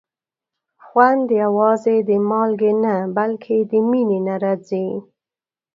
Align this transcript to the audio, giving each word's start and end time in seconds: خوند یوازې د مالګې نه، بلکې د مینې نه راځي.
خوند 0.85 1.27
یوازې 1.41 1.95
د 2.09 2.11
مالګې 2.29 2.71
نه، 2.83 2.95
بلکې 3.17 3.55
د 3.71 3.73
مینې 3.89 4.19
نه 4.27 4.35
راځي. 4.43 4.87